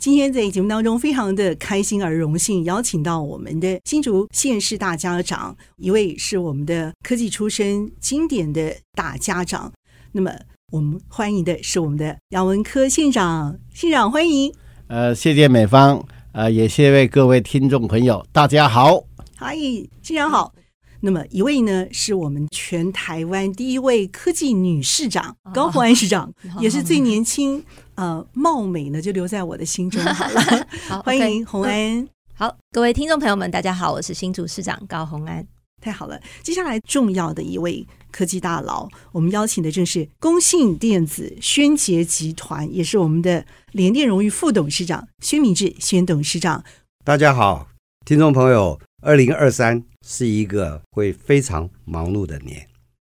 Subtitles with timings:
[0.00, 9.70] 今天在节目当中，非常的开心而荣幸，邀请到我们的新竹县市大家长，一位是我们的科技出身、经典的大家长。
[10.12, 10.32] 那么，
[10.72, 14.50] 我们欢迎的是我们的杨文科县长，县长欢迎。
[14.86, 19.04] 呃，谢谢美方，呃，也谢谢各位听众朋友，大家好。
[19.36, 19.54] 嗨，
[20.02, 20.54] 县长好。
[21.02, 26.30] 那么一位呢，是我们全台湾第一位科技女市长高虹安市长，
[26.60, 27.62] 也是最年轻，
[28.00, 30.40] 呃，貌美呢就留在我的心中好了。
[30.88, 32.08] 好， 欢迎洪安。
[32.32, 35.46] 好，各位听众朋友们，大家好，我是新竹市长高洪安。
[35.82, 46.64] 太好了，接下来重要的一位科技大佬，我们邀请的正是工信电子宣捷集团，也是我们的联电荣誉副董事长薛明志宣董事长。
[47.04, 47.68] 大家好，
[48.06, 48.80] 听众朋友。
[49.02, 52.66] 二零二三是一个会非常忙碌的年。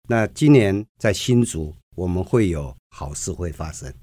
[0.10, 3.94] 那今年在新竹，我们会有好事会发生。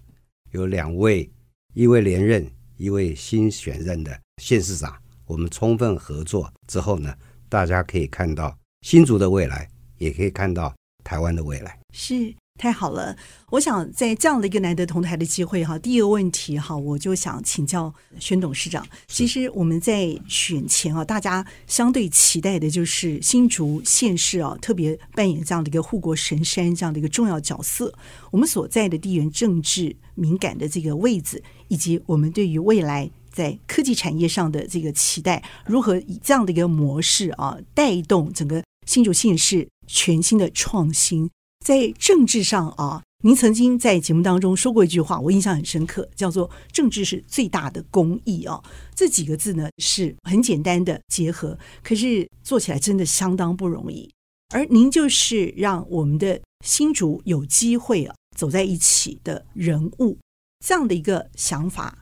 [0.51, 1.31] 有两位，
[1.75, 4.97] 一位连任，一位新选任的县市长，
[5.27, 7.15] 我们充分合作之后呢，
[7.49, 9.69] 大家可以看到新竹的未来，
[9.99, 10.75] 也可以看到
[11.05, 11.79] 台湾的未来。
[11.93, 12.35] 是。
[12.59, 13.17] 太好了，
[13.51, 18.84] 我想在这样的一个难得同台的机会哈，第一个问题哈，我就想请教宣董事长。
[19.06, 27.95] 其实我们在选前啊，大家相对期待的就是新竹县市啊，特别扮演这样的一个护国神山这样的一个重要角色。
[28.33, 41.31] 我们所在的地缘政治敏感的这个位置，以及我们对于未来在科技产业上的这个期待，如何以这样的一个模式啊，带动整个新竹县市全新的创新。
[41.64, 48.62] 在政治上啊，您曾经在节目当中说过一句话，我印象很深刻，叫做“政治是最大的公益”啊。
[48.94, 54.09] 这几个字呢是很简单的结合，可是做起来真的相当不容易。
[54.55, 60.16] 而您就是让我们的新竹有机会啊走在一起的人物，
[60.65, 61.99] 这样的一个想法，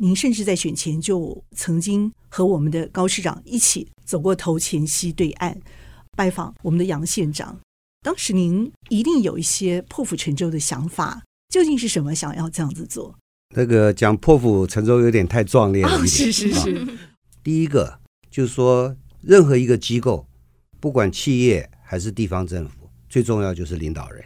[0.00, 5.58] 您甚至在选前就曾经和我们的高市长一起走过头前溪对岸，
[6.16, 7.58] 拜访我们的杨县长。
[8.00, 12.14] 当时您一定有一些破釜沉舟的想法，究竟是什么？
[12.14, 13.16] 想要这样子做？
[13.56, 15.90] 那个讲破釜沉舟有点太壮烈了。
[15.90, 16.86] 哦，是是是。
[17.42, 17.98] 第一个
[18.30, 20.26] 就是说，任何一个机构，
[20.78, 24.24] 不管企业还是地方政府，最重要就是领导人。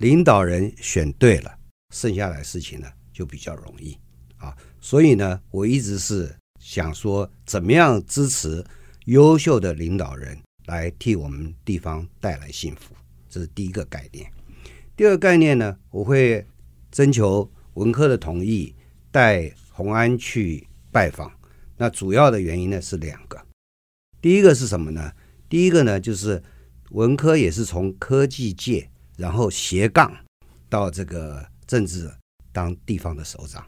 [0.00, 1.58] 领导人选对了，
[1.94, 3.96] 剩下来事情呢就比较容易
[4.36, 4.54] 啊。
[4.80, 8.64] 所以呢，我一直是想说，怎么样支持
[9.06, 10.38] 优秀的领导人。
[10.66, 12.94] 来替我们地方带来幸福，
[13.28, 14.30] 这是第一个概念。
[14.96, 16.46] 第二个概念呢，我会
[16.90, 18.74] 征求文科的同意，
[19.10, 21.30] 带虹安去拜访。
[21.76, 23.38] 那主要的原因呢是两个，
[24.20, 25.12] 第一个是什么呢？
[25.48, 26.42] 第一个呢就是
[26.90, 30.10] 文科也是从科技界，然后斜杠
[30.68, 32.10] 到这个政治
[32.50, 33.64] 当地方的首长。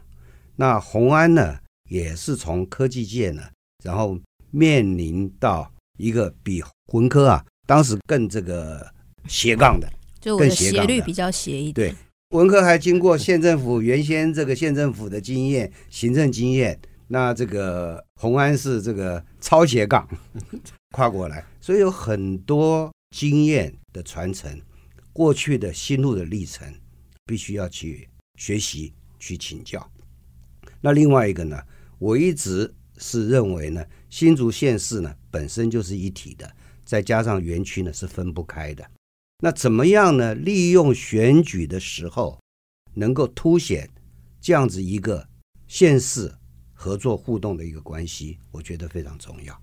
[0.55, 3.43] 那虹安呢也是从科技界呢，
[3.83, 8.91] 然后面临到一个比文科啊，当时更这个
[9.27, 9.87] 斜杠的，
[10.19, 11.93] 就我的斜率比较斜一点。
[11.93, 11.95] 对，
[12.29, 16.79] 文科还经过县政府原先这个县政府的经验、行政经验，
[17.09, 20.07] 那这个红安是这个超斜杠
[20.95, 24.59] 跨过来，所以有很多经验的传承，
[25.11, 26.73] 过去的心路的历程，
[27.25, 29.85] 必须要去学习、去请教。
[30.81, 31.61] 那另外一个呢，
[31.97, 36.55] 我一直是认为呢，新竹县市呢本身就是一体的。
[36.85, 38.83] 再加上园区呢是分不开的，
[39.43, 40.33] 那怎么样呢？
[40.33, 42.39] 利用选举的时候，
[42.95, 43.87] 能够凸显
[44.41, 45.29] 这样子一个
[45.67, 46.33] 县市
[46.73, 49.55] 合作互动的一个关系，我觉得非常重要。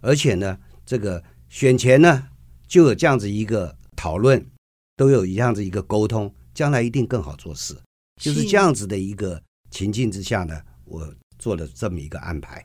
[0.00, 0.56] 而且呢，
[0.86, 2.28] 这个选前呢
[2.68, 4.48] 就有这样子一个讨论，
[4.94, 7.76] 都有这样子一个沟通，将来一定更好做事。
[8.22, 9.42] 就是这样子的一个
[9.72, 12.64] 情境之下呢，我做了这么一个安排。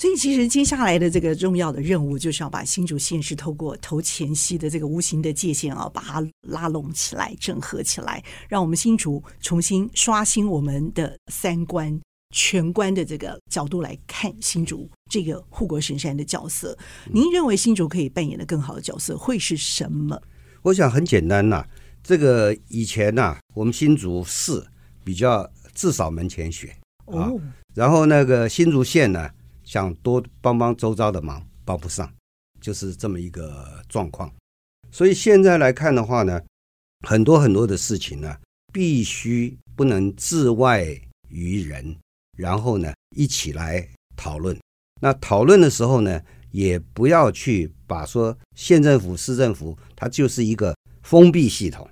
[0.00, 12.00] 所以，其实接下来的这个重要的任务，就是要把新竹县市透过投前溪的这个无形的界限啊，把它拉拢起来、整合起来，让我们新竹重新刷新我们的三观、
[12.34, 16.74] 全观的这个角度来看新竹这个护国神山的角色。
[17.12, 20.18] 您认为新竹可以扮演的更好的角色会是什么？
[20.62, 21.68] 我想很简单呐、啊，
[22.02, 24.66] 这个以前呐、啊，我们新竹市
[25.04, 26.74] 比较至少门前雪
[27.04, 27.30] 啊，
[27.74, 29.28] 然后那个新竹县呢。
[29.70, 32.12] 想多帮帮周遭的忙，帮不上
[32.60, 34.28] 就是这么一个状况。
[34.90, 36.42] 所以现在来看的话呢，
[37.06, 38.36] 很多很多的事情呢，
[38.72, 40.84] 必须不能自外
[41.28, 41.96] 于人，
[42.36, 44.58] 然后呢一起来讨论。
[45.00, 46.20] 那讨论的时候呢，
[46.50, 51.88] 也不要去把说县政府、市政府它就是一个封闭系统。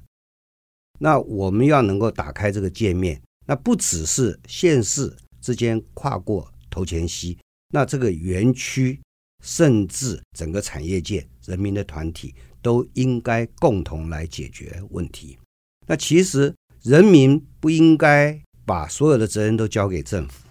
[0.98, 7.38] 那我们要能够打开这个界面，那不只是县市之间跨过头前溪，
[7.70, 9.00] 那这个园区
[9.44, 15.38] 甚至整个产业界、人民的团体都应该共同来解决问题。
[15.86, 20.46] 那其实人民不应该把所有的责任都交给政府，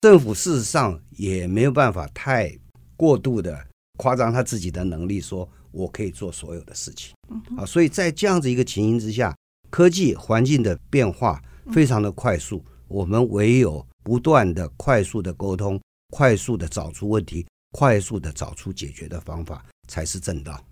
[0.00, 2.56] 政府事实上也没有办法太
[2.96, 3.66] 过度的
[3.98, 7.14] 夸张他自己的能力，说我可以做所有的事情
[7.56, 7.64] 啊。
[7.64, 9.36] 所以在这样子一个情形之下，
[9.70, 11.42] 科技环境的变化
[11.72, 15.80] 非常的快速，我们唯有不断的快速的沟通，
[16.10, 20.62] 快速的找出问题，快速的找出解决的方法，才是正道。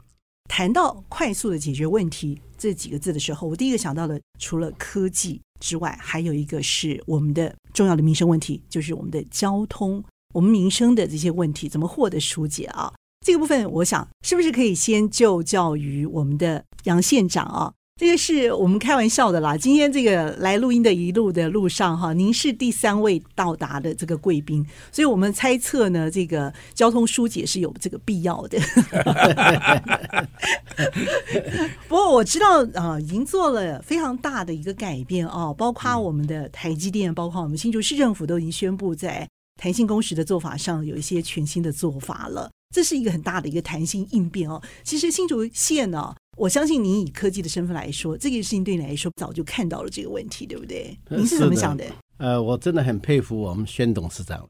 [0.50, 10.02] 谈到快速的解决问题这几个字的时候，我第一个想到的，除了科技之外，还有一个是我们的重要的民生问题，就是我们的交通，
[10.34, 12.92] 我们民生的这些问题怎么获得疏解啊？
[13.24, 17.72] 这个部分，我想是不是可以先就教于我们的杨县长啊？
[17.98, 19.56] 这个是我们开玩笑的啦。
[19.56, 28.56] 今天这个来录音的一路的路上哈，您是第三位到达的这个贵宾，所以我们猜测呢，这个交通疏解是有这个必要的。
[31.88, 39.28] 不过我知道啊，已经做了非常大的一个改变哦，包括我们的台积电，包括我们新竹市政府都已经宣布在
[39.60, 42.48] 弹性工时的做法上有一些全新的做法了。
[42.72, 44.62] 这是一个很大的一个弹性应变哦。
[44.84, 46.14] 其实新竹县呢。
[46.38, 50.96] 我相信您以科技的身份来说，这件事情对你来说早就看到了这个问题，对不对？
[51.08, 51.84] 您是怎么想的？
[51.84, 54.48] 的呃，我真的很佩服我们宣董事长了。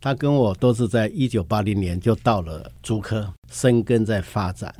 [0.00, 4.74] 他跟我都是在一九八零年就到了竹科生根在发展，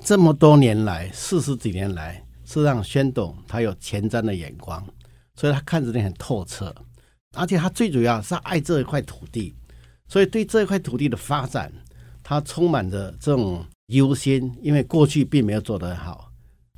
[0.00, 4.84] 这么多年来，四十几年来，是让宣董他有前瞻的眼光，
[5.36, 6.74] 所以他看着你很透彻，
[7.36, 9.54] 而且他最主要是爱这一块土地，
[10.08, 11.72] 所以对这一块土地的发展，
[12.20, 13.64] 他充满着这种。
[13.88, 16.30] 优先，因为过去并没有做得很好。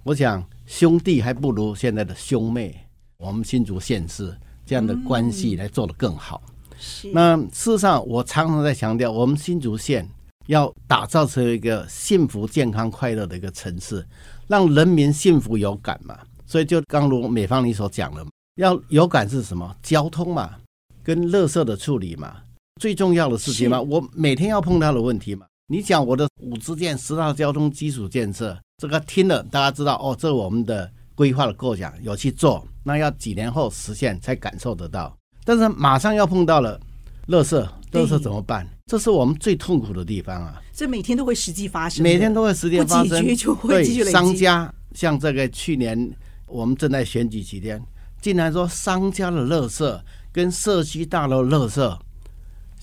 [0.02, 2.74] 我想兄弟还不如现在的兄妹，
[3.18, 6.42] 我们新竹县市这样的关系来做得更好。
[6.78, 7.10] 是。
[7.12, 10.08] 那事实上，我常常在强调，我们新竹县
[10.46, 14.04] 要打造成一个幸福、健康、快乐的一个城市，
[14.46, 16.18] 让人民幸福有感嘛。
[16.44, 18.24] 所以，就刚如美方你所讲的，
[18.56, 19.74] 要有感是什么？
[19.82, 20.54] 交通嘛，
[21.02, 22.36] 跟垃圾的处理嘛，
[22.80, 23.80] 最重要的事情嘛。
[23.80, 25.46] 我每天要碰到的问题嘛。
[25.68, 35.12] 你讲我的五支箭十大交通基础建设，这个听了大家知道哦，这是我们的规划的构想，有去做，那要几年后实现才感受得到。
[35.44, 36.80] 但是马上要碰到了，
[37.26, 37.60] 垃圾，
[37.90, 38.64] 垃圾怎么办？
[38.86, 40.62] 这是我们最痛苦的地方啊！
[40.72, 43.24] 这每天都会实际发生，每天都会实际发生。
[43.66, 46.08] 对，商家像这个去年
[46.46, 47.82] 我们正在选举期间，
[48.20, 51.98] 竟然说商家的垃圾跟社区大楼垃圾。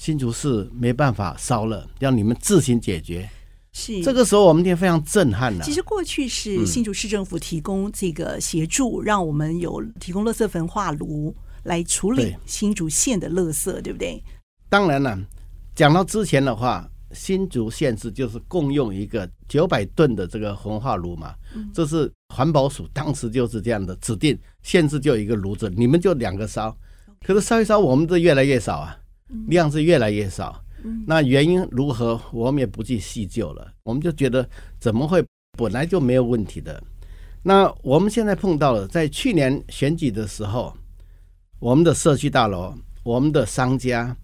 [0.04, 3.30] 新竹市没办法烧了，要你们自行解决。
[3.72, 5.64] 是这个时候，我们也非常震撼了。
[5.64, 11.34] 其实过去是新竹市政府提供这个协助，嗯、让我们有提供垃圾焚化炉
[11.64, 14.22] 来处理新竹县的垃圾，对，对不对？
[14.68, 15.18] 当然了，
[15.74, 26.78] 讲到之前的话，新竹县是就是共用一个九百吨的这个焚化炉嘛，嗯、这是环保署当时就是这样的指定，县市就一个炉子，你们就两个烧。
[27.26, 28.98] 可是烧一烧，我们这越来越少啊。
[29.48, 30.64] 量是越来越少，
[31.08, 33.72] 那原因如何，我们也不去细究了。
[33.84, 34.48] 我们就觉得
[34.80, 35.24] 怎么会
[35.58, 36.82] 本来就没有问题的？
[37.42, 40.74] 那我们现在碰到了，在去年选举的时候，
[41.60, 44.16] 我们的社区大楼、我们的商家，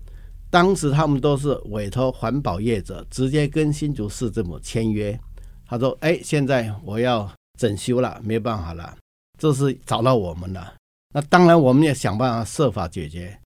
[0.50, 5.20] 当时他们都是委托环保业者直接跟新竹市政府签约。
[5.66, 7.30] 他说：“哎，现在我要
[7.60, 8.98] 整修了，没办法了，
[9.38, 10.74] 这是找到我们了。
[11.14, 13.38] 那当然，我们也想办法设法解决。”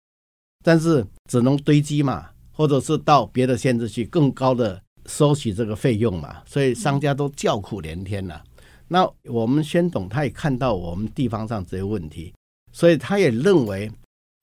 [0.64, 8.42] 但是只能堆积嘛，或者是到别的县市去更高的收取这个费用嘛，所以商家都叫苦连天了。
[8.88, 12.34] 那我们宣董他也看到我们地方上这些问题，
[12.72, 13.92] 所以他也认为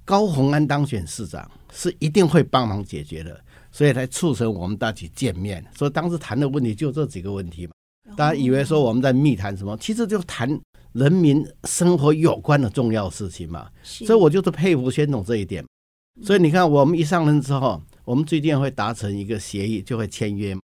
[0.04, 5.64] 高虹安当选市长是一定会帮忙解决的，所以才促成我们大家见面。
[5.74, 7.72] 所以当时谈的问题就这几个问题嘛，
[8.16, 10.60] 大家以为说我们在密谈什么，其实就谈
[10.92, 13.70] 人民生活有关的重要事情嘛。
[13.84, 15.64] 所以我就是佩服宣董这一点。
[16.22, 20.56] 所以你看，我们一上任之后，我们最近会达成一个协议，就会签约。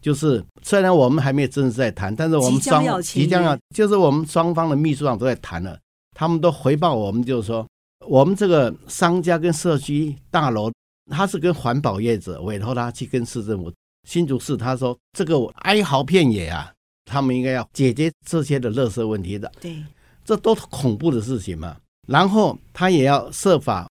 [0.00, 5.76] 就是虽然我们还没有正式在谈，但是我们双即将要，就是我们双方的秘书长都在谈了，
[6.14, 7.66] 他们都回报我们，就是说，
[8.06, 10.70] 我们这个商家跟社区大楼，
[11.10, 13.72] 他是跟环保业者委托他去跟市政府
[14.08, 16.72] 新竹市他说这个哀嚎遍野啊，
[17.04, 19.50] 他们应该要解决这些的垃圾问题的。
[19.60, 19.82] 对，
[20.24, 21.76] 这都是恐怖的事情嘛。
[22.06, 23.88] 然后他也要设法，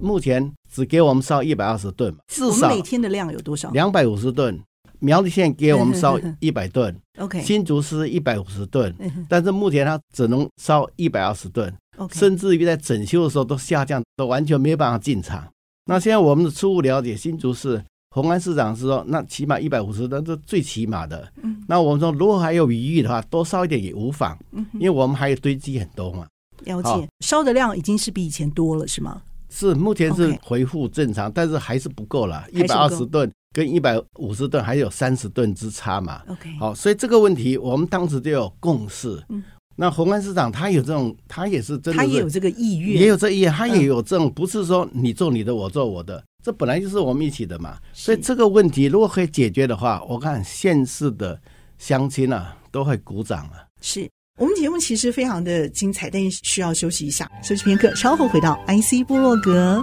[0.00, 3.70] 目前只给我们烧一百二十吨，至少每天的量有多少？
[3.70, 4.60] 两百五十吨。
[4.98, 8.94] 苗栗县给我们烧 一百吨，OK，新竹市一百五十吨，
[9.28, 15.46] 但是目前它只能烧一百二十吨，OK，甚至于在整修的时候都下降，都完全没有办法进场。
[15.84, 21.30] 那现在我们的初步了解，新竹市红安市长是说，那起码一百五十吨是最起码的。
[21.42, 24.34] 嗯，那我们说如果还有余裕的话，多烧一点也无妨，
[24.72, 26.26] 因为我们还有堆积很多嘛。
[26.64, 29.20] 了解，烧的量已经是比以前多了，是吗？
[29.56, 33.30] 是，目前是恢复正常，但是还是不够了，一百二十吨。
[33.52, 39.18] 跟一百五十吨还有三十吨之差嘛？OK，好，所以这个问题我们当时就有共识。
[39.30, 39.42] 嗯，
[39.76, 47.78] 那宏安市长他有这种，他也是真的，他也有这个意愿，也有这意愿，他也有这种，不是说你做你的，我做我的，这本来就是我们一起的嘛。
[47.94, 51.40] 所以这个问题如果可以解决的话，我看县市的
[51.78, 53.64] 乡亲啊都会鼓掌啊。
[53.80, 54.06] 是
[54.38, 59.82] 我们节目其实非常的精彩，但是需要休息一下，休息片刻，稍后回到 IC 部落格。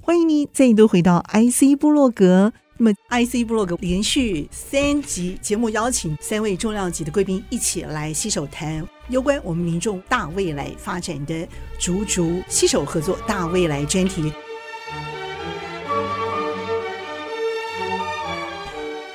[0.00, 2.52] 欢迎你再度回到 IC 部落格。
[2.78, 11.46] 那么，IC 部落格连续三集节目邀请三位重量级的贵宾一起来携手谈有关我们民众大未来发展的
[11.78, 14.32] 竹竹携手合作大未来专题。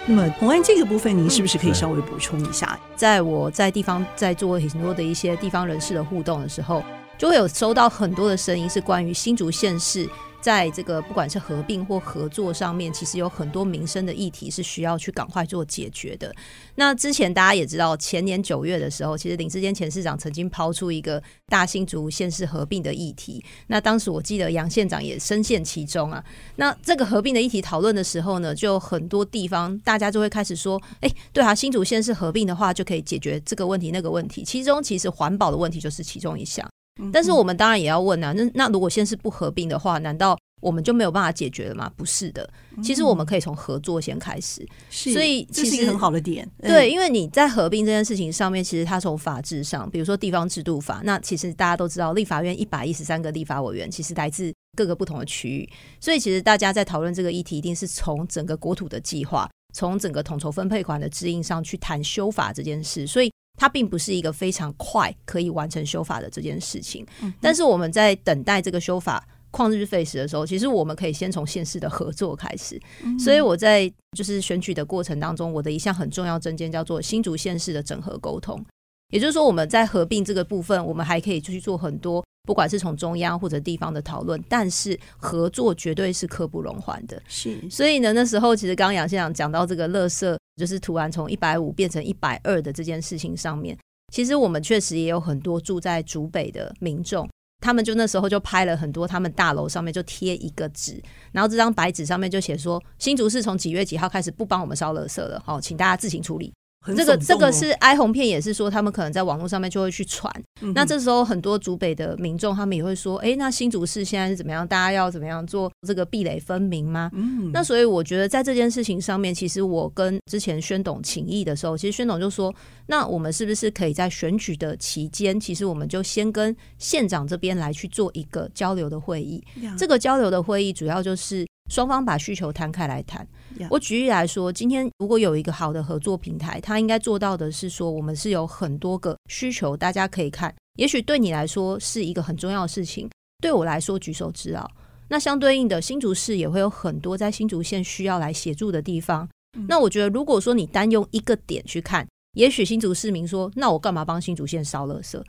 [0.09, 2.79] 那么，红安这个部分，您是不是可以稍微补充一下？
[2.95, 6.81] 在我在地方在做很多的一些地方人士的互动的时候，
[7.17, 10.09] 就会有收到很多的声音，是关于新竹县市。
[10.41, 16.34] 在这个不管是合并或合作上面，其实有很多民生的议题是需要去赶快做解决的。
[16.75, 23.44] 那之前大家也知道，前年九月的时候，其实林志坚前市长曾经抛出一个大新竹县市合并的议题。
[23.67, 26.24] 那当时我记得杨县长也深陷其中啊。
[26.56, 34.44] 那这个合并的议题讨论的时候呢，就很多地方大家就会开始说：“哎，对啊，新竹县市合并的话，就可以解决这个问题那个问题。
[34.44, 36.67] 其中其实环保的问题就是其中一项。”
[37.12, 41.92] 但是我们当然也要问啊，那那如果先是不合并的话，难道我们就没有办法解决了吗？
[41.96, 42.50] 不是的，
[42.84, 44.68] 其实我们可以从合作先开始。
[44.89, 46.50] 是，所以其实这是一个很好的点。
[46.62, 63.32] 对，因为你在合并这件事情上面，其实它从法制上，比如说地方制度法，那其实大家都知道，立法院一百一十三个立法委员其实来自各个不同的区域，所以其实大家在讨论这个议题，一定是从整个国土的计划，从整个统筹分配款的指引上去谈修法这件事，所以。
[63.57, 67.05] 它并不是一个非常快可以完成修法的这件事情，
[67.41, 72.79] 但是我们在等待这个修法旷日费时的时候，其实我们可以先从县市的合作开始。
[73.19, 78.63] 所以我在就是选举的过程当中，我的一项很重要证件叫做新竹县市的整合沟通，
[79.09, 82.23] 也就是说我们在合并这个部分，我们还可以继续做很多。
[82.43, 87.21] 不管是从中央或者地方的讨论，但是合作绝对是刻不容缓的。
[87.27, 93.77] 是，所以呢，那时候其实刚刚杨县长讲到这个垃圾，就是突然从一百五变成一百二的这件事情上面，
[94.11, 97.29] 其实我们确实也有很多住在竹北的民众，
[97.61, 106.51] 他们就那时候就拍了很多他们大楼上面就贴一个纸，然后这张白纸上面就写说，新竹市从几月几号开始不帮我们烧垃圾了，好，请大家自行处理。
[106.96, 110.32] 这个这个是哀鸿遍野，也是说他们可能在网络上面就会去传。
[110.62, 114.67] 嗯、那这时候很多竹北的民众，他们也会说：“哎，那新竹市现在是怎么样？
[114.67, 122.53] 大家要怎么样做这个壁垒分明吗？”嗯，那所以我觉得在这件事情上面，其实我跟之前宣董请益的时候，其实宣董就说
[122.88, 129.44] ：“那我们是不是可以在选举的期间，其实我们就先跟县长这边来去做一个交流的会议？
[129.77, 133.27] 这个交流的会议主要就是双方把需求摊开来谈。”
[133.69, 140.53] 我举例来说，今天如果有一个好的合作平台，它应该做到的是说，我们是有很多个需求，大家可以看。
[140.77, 143.09] 也许对你来说是一个很重要的事情，
[143.41, 144.69] 对我来说举手之劳。
[145.07, 149.27] 那相对应的，新竹市也会有很多在新竹县需要来协助的地方。
[149.67, 155.19] 那我觉得，如果说你单用一个点去看，也许新竹市民说，那我干嘛帮新竹县烧垃圾？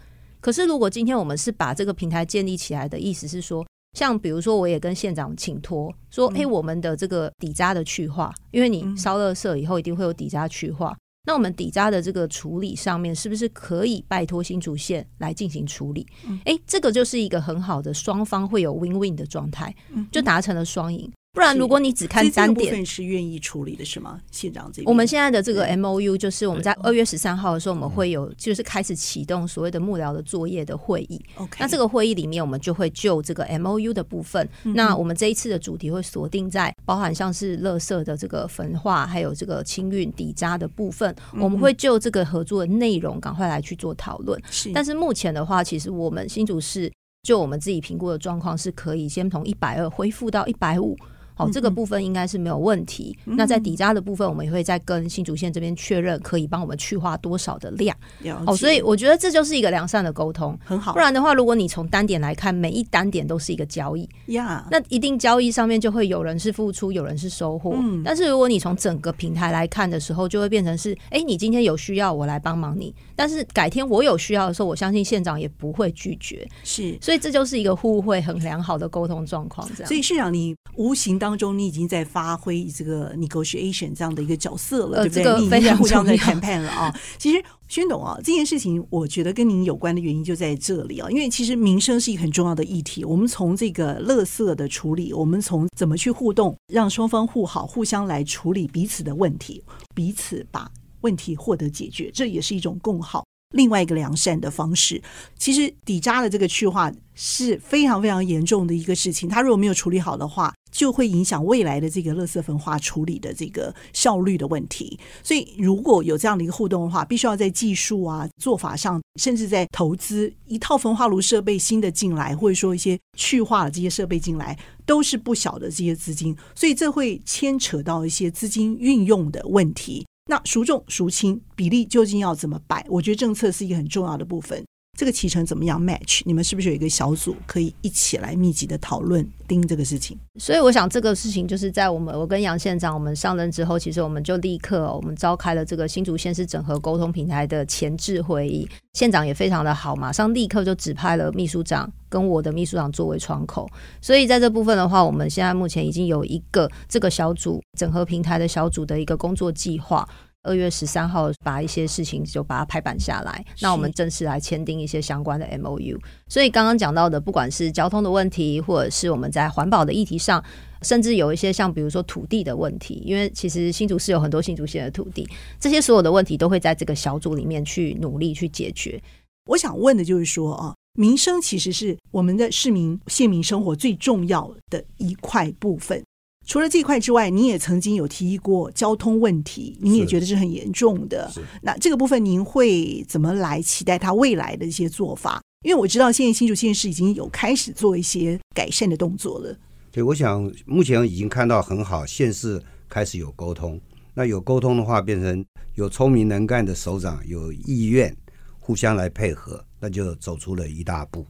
[0.40, 3.66] 可是如果今天我们是把这个平台建立起来的意思是说。
[3.94, 16.06] 像比如说，我也跟县长请托说，哎，我们的这个底渣的去化，因为你烧垃圾以后一定会有底渣去化，那我们底渣的这个处理上面，是不是可以拜托新竹县来进行处理？
[16.44, 19.74] 哎，这个就是一个很好的双方会有 win win 的状态，
[20.12, 21.10] 就达成了双赢。
[21.38, 24.20] 不然，如果你只看单点，部分是愿意处理的是吗？
[24.32, 31.24] 县长这边，我们现在的这个 M O U 就是我们在二月十三号的时候，我们会有就是开始启动所谓的幕僚的作业的会议。
[31.36, 44.36] OK，那这个会议里面，我们就会就这个 M O U 的部分，那我们这一次的主题会锁定在包含像是垃圾的这个焚化，还有这个清运底渣的部分，我们会就这个合作的内容赶快来去做讨论。
[44.50, 46.92] 是，但是目前的话，其实我们新竹市
[47.22, 50.96] 就我们自己评估的状况，是可以先从一百二恢复到一百五。
[51.38, 53.16] 好，这个部分应该是没有问题。
[53.26, 57.96] 嗯、那在底渣的部分，我们也会再跟新竹县这边确认，可以帮我们去化多少的量。
[58.44, 60.92] 哦，所以我觉得这就是一个良善的沟通，很好。
[60.92, 67.76] 不然的话，如果你从单点来看，每一单点都是一个交易呀，那一定交易上面就会有人是付出，有人是收获。
[67.80, 72.94] 嗯、但是如果你从整个平台来看的时候，就会变成是，哎，你今天有需要，我来帮忙你。
[73.14, 76.48] 但是改天我有需要的时候，我相信县长也不会拒绝。
[76.62, 79.68] 是，所以这就是一个互惠很良好的沟通状况。
[79.76, 82.04] 这样，所以市长，你无形当中你已经在。
[82.08, 85.40] 发挥这个 negotiation 这样的一个角色了，对不对？
[85.40, 86.92] 你已经在互相在谈判了啊。
[87.18, 91.10] 其实，宣董啊，这件事情我觉得跟您有关的原因就在这里啊。
[91.10, 93.04] 因为其实民生是一个很重要的议题。
[93.04, 99.62] 我们从这个垃圾的处理，我们从怎么去互动，让双方互好，互相来处理彼此的问题，
[99.94, 100.70] 彼此把
[101.02, 103.27] 问题获得解决，这也是一种共好。
[103.50, 105.02] 另外一个良善的方式，
[105.38, 109.28] 其实底渣的这个去化是非常非常严重的一个事情。
[109.28, 114.98] 它如果没有处理好的话，就会影响未来的这个垃圾焚化处理的这个效率的问题。
[115.22, 126.36] 所以，如果有这样的一个互动的话，必须要在技术啊、做法上，甚至在投资一套焚化炉设备新的进来，或者说一些去化的这些设备进来，都是不小的这些资金。
[126.54, 130.06] 所以，这会牵扯到一些资金运用的问题。
[130.28, 132.84] 那孰重孰轻比例究竟要怎么摆？
[132.88, 134.62] 我觉得政策是一个很重要的部分。
[134.98, 136.22] 这个期程怎么样 match？
[136.24, 140.18] 你们是不是有一个小组可以一起来密集的讨论盯这个事情？
[140.40, 148.68] 所以我想这个事情就是在我们我跟杨县长我们上任之后，其实我们就立刻我们召开了这个新竹县市整合沟通平台的前置会议。
[148.92, 153.70] 县长也非常的好，马上立刻就指派了秘书长跟我的秘书长作为窗口。
[154.02, 160.08] 所以在这部分的话，我们现在目前已经有一个这个小组整合平台的小组的一个工作计划。
[160.48, 165.98] 二月十三号把一些事情就把它拍板下来，那我们正式来签订一些相关的 MOU。
[166.26, 170.42] 所以刚刚讲到的，不管是交通的问题，或者是我们在环保的议题上，
[170.82, 175.28] 甚至有一些像比如说土地的问题，因为其实新竹市有很多新竹县的土地，
[175.60, 179.00] 这些所有的问题都会在这个小组里面去努力去解决。
[179.46, 186.02] 我想问的就是说啊，民生其实是我们的市民县民生活最重要的一块部分。
[186.48, 191.30] 除了这块之外，你也曾经有提议过交通问题，你也觉得是很严重的。
[191.60, 195.42] 那这个部分您会怎么来期待它未来的一些做法？
[195.62, 199.54] 因为我知道现在新竹县市已经有开始做一些改善的动作了。
[199.92, 202.58] 对，我想目前已经看到很好，县市
[202.88, 203.78] 开始有沟通。
[204.14, 208.16] 那有沟通的话，变成有聪明能干的首长有意愿
[208.58, 211.26] 互相来配合，那就走出了一大步。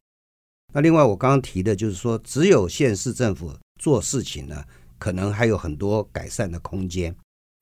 [0.72, 4.62] 那另外我刚刚提的就是说，只有县市政府做事情呢。
[4.98, 7.14] 可能还有很多改善的空间。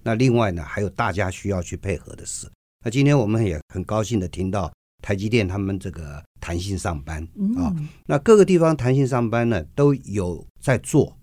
[0.02, 2.50] 那另外呢，还有大家需要去配合的事。
[2.84, 4.72] 那今天我们也很高兴的听到
[5.02, 7.22] 台积电他们这个弹性上班
[7.56, 7.74] 啊，
[8.06, 11.16] 那各个地方弹性上班呢都有在做，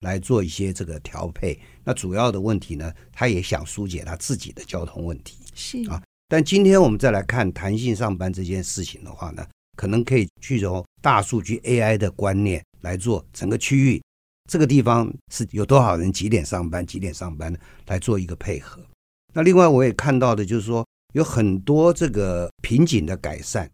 [0.00, 1.58] 来做一些这个调配。
[1.82, 6.02] 那主要的问题呢，他也想疏解他自己的交通问题是啊。
[6.28, 14.02] 但今天我们再来看弹性上班这件事情的话呢，可能可以去从大数据 AI 的观念来做整个区域。
[14.46, 17.54] 这个地方是有多少人几点上班，几点上班
[17.86, 18.80] 来做一个配合。
[19.32, 23.70] 那另外我也看到的就是说，有很多这个瓶颈的改善，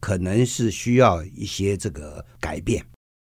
[0.00, 2.84] 可能是需要一些这个改变。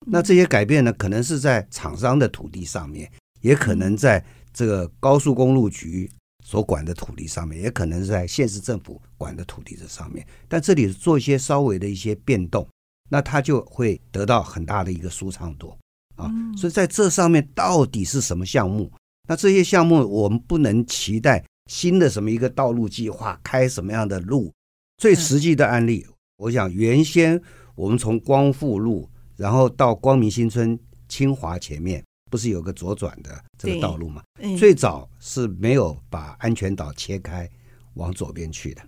[0.08, 6.10] 那这些改变呢，可能是在厂商的土地上面，也可能在这个高速公路局
[6.46, 10.26] 所管的土地上面，也可能是在县市政府管的土地这上面。
[10.48, 12.68] 但这里做一些稍微的一些变动，
[13.10, 15.76] 那它就会得到很大的一个舒畅度。
[16.16, 18.92] 啊，所以在这上面到底是什么项目？
[19.28, 24.52] 那这些项目我们不能期待新的什么一个道路计划开什么样的路。
[24.98, 26.06] 最实际的案例，
[26.38, 27.42] 我想原先
[27.76, 34.22] 我们从光复路，然后到光明新村清华前面，不是有个左转的这个道路吗？
[34.58, 37.50] 最早是没有把安全岛切开
[37.96, 38.82] 往左边去的。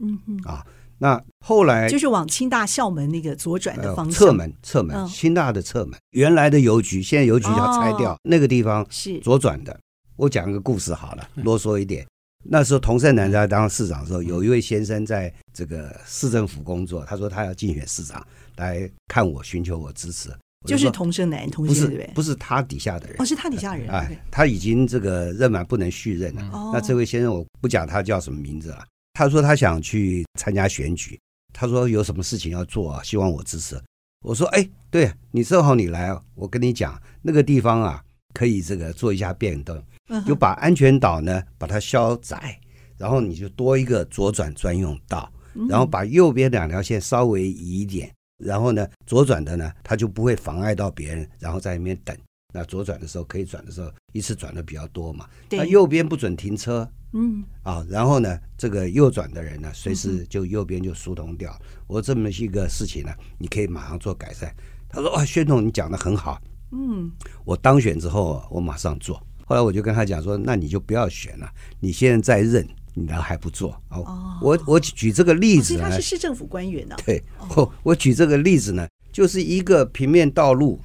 [0.44, 0.66] 啊。
[1.00, 9.80] 那后来就是往清大校门那个左转的方向，侧门侧门，清大的侧门，原来的邮局，现在邮局要拆掉，那个地方是左转的。
[10.16, 12.06] 我讲个故事好了，啰嗦一点。
[12.50, 20.30] 那时候童胜男在当市长的时候，有一位先生在这个市政府工作，他说他要竞选市长，来看我，寻求我支持。
[20.66, 22.12] 就是童胜男同学，对不对？
[22.16, 23.90] 不是他底下的人，哦，是他底下的人。
[23.90, 26.72] 哎，他已经这个任满不能续任了。
[26.74, 28.84] 那这位先生我不讲他叫什么名字了。
[29.18, 31.20] 他说他想去参加选举，
[31.52, 33.76] 他说有什么事情要做啊，希望我支持。
[34.24, 38.04] 我说哎，对你正好你来，我跟你讲那个地方啊，
[38.36, 39.84] 可以这个做一下变动，
[40.24, 42.60] 就把安全岛呢把它削窄，
[42.96, 45.34] 然后你就多一个左转专用道，
[45.68, 52.16] 然后把右边两条线稍微移一点，然后呢，左转的呢，他就不会妨碍到别人，然后在那边等。
[52.54, 55.28] 那左转的时候可以转的时候，一次转的比较多嘛。
[55.50, 56.88] 那右边不准停车。
[57.14, 61.58] 嗯，啊，然后呢，这个右转的人呢，随时就右边就疏通掉。
[61.88, 64.54] 我这么一个事情呢，你可以马上做改善。
[64.90, 66.40] 他说：“哇，宣统，你讲的很好。”
[66.72, 67.10] 嗯，
[67.46, 69.22] 我当选之后，我马上做。
[69.46, 77.02] 后来我就跟他讲说：“那你就不要选了，你现在在任，你呢还不做？”哦，我我举这个例子呢，哦、他是市政府官员呢、啊。
[77.06, 77.24] 对，
[77.56, 80.82] 我我举这个例子呢，就是一个平面道路，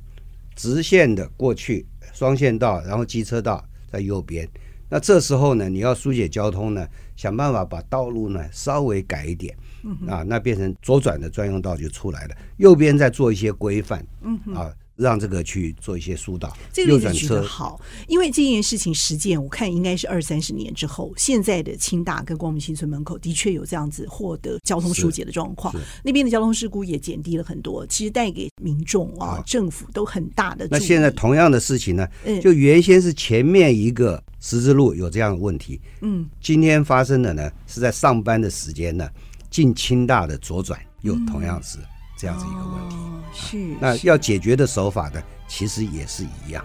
[0.54, 4.48] 直线的过去，双线道，然后机车道在右边。
[4.92, 14.70] 那这时候呢，你要疏解交通呢，想办法把道路呢稍微改一点，嗯、啊，那变成左转的专用道就出来了，右边再做一些规范，嗯啊。
[14.94, 25.74] 让这个去做一些疏导，这个例子举得好，因为这件事情实践，我看应该是二三十年之后，现在的清大跟光明新村门口的确有这样子获得交通疏解的状况，
[26.04, 30.68] 那边的交通事故也减低了很多，其实带给民众啊、哦、政府都很大的。
[30.70, 32.06] 那现在同样的事情呢，
[32.42, 39.08] 就原先是前面一个十字路有这样的问题，嗯，今天发生的呢是在上班的时间呢，
[39.48, 41.78] 进清大的左转又同样是。
[42.18, 46.64] 这样子一个问题，哦、是、啊、那要解决的手法呢，其实也是一样，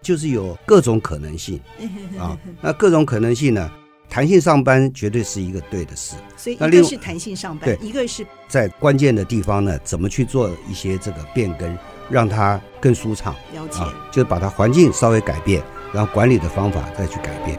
[0.00, 1.60] 就是有各种可能性
[2.18, 2.38] 啊。
[2.62, 3.70] 那各种可能性呢，
[4.08, 6.16] 弹性上班绝对是一个对的事。
[6.38, 11.76] 所以一个是弹性上班，对，一个是在关键的地方呢，怎么去做一些这个变更，
[12.08, 13.34] 让它更舒畅。
[13.52, 15.62] 了解，啊、就是把它环境稍微改变，
[15.94, 17.56] 然后管理的方法再去改变。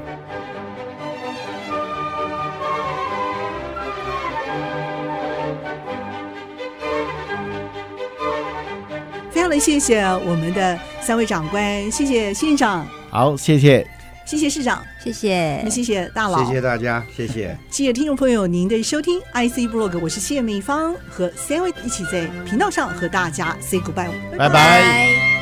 [9.31, 13.85] 非常的谢谢我们的三位长官，谢谢县长，好，谢谢，
[14.25, 25.34] 谢谢市长，谢谢，谢谢大佬，谢谢大家，谢谢，谢谢听众朋友您的收听，IC Blog，，我是谢美芳，和三位一起在频道上和大家 say goodbye，拜拜。